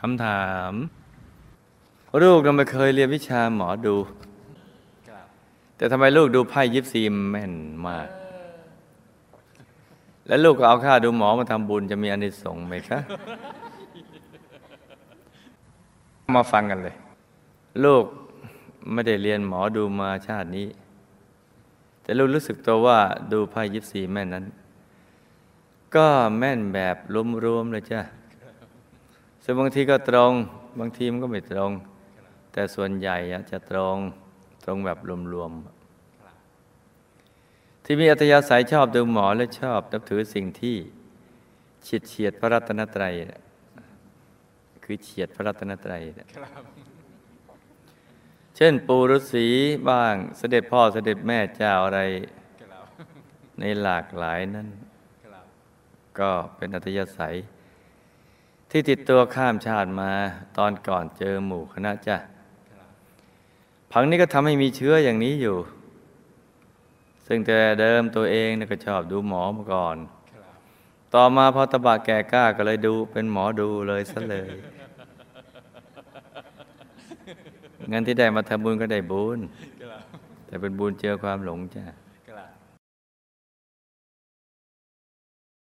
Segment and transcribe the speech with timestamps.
[0.00, 0.72] คำถาม
[2.22, 3.96] ลูกเราไม่เคยเรียนวิชาหมอดู
[5.76, 7.52] แต่ทำไมลูกดูไพ่ยิปซีแม่น
[7.86, 8.08] มาก
[10.26, 12.98] แล้วลูกก็เอาค่าดูหมอมาทำบุญจะมีอานิสงส์ไหมคะ
[16.36, 16.96] มาฟังกันเลย
[17.84, 18.04] ลูก
[18.92, 20.68] ไม่ได้เรียนหมอดูมาชาตินี้
[22.02, 22.98] แต่ลูกรู้สึกตัวว่า
[23.32, 24.44] ดูไพ่ยิปซีแม่นนั้น
[25.94, 26.08] ก็
[26.38, 26.96] แม่นแบบ
[27.44, 28.00] รวมๆเลยจ้ะ
[29.44, 30.32] ซึ่งบางทีก็ตรง
[30.80, 31.70] บางทีมันก็ไม่ตรง
[32.52, 33.16] แต่ส่วนใหญ่
[33.50, 33.96] จะตรง
[34.64, 34.98] ตรงแบบ
[35.34, 35.80] รวมๆ
[37.84, 40.76] ที่มีอัตยาศัยชอบดูหมอและชอบนับถือสิ่งที่
[41.84, 43.14] เฉียดเฉียดพระรัตนตรัย
[44.84, 46.02] คือเฉียดพระรัตนตรัย
[48.56, 49.46] เช่น ปู่ฤาษี
[49.88, 52.00] บ้างเสด็จพ่อเสด็จแม่เจ้าอะไร
[53.60, 54.68] ในหลากหลายนั้น
[56.18, 57.34] ก็เป็นอัตยาศัย
[58.70, 60.12] ที่ติดตัวข้ามชาติมา
[60.58, 62.16] ตอนก่อนเจอหมู่คณะจ้ะ
[63.92, 65.56] ผังนี้ก็ทำให้มีเชื้ออย่างนี้อยู่
[67.26, 69.96] ซึ่งแต่เดิมตัวเองเนี่ยก็ชอบดูหมอมาก่อน
[71.14, 74.50] ต่อมาพอตบะแก่กล้าก็เลยดูเป็นหมอดูเลยซะเลย
[77.88, 79.38] เงินที่ได้มาทำบุญก็ได้บุญ
[80.46, 81.84] แต่เป็นบุญเจอความหลงจ้ะ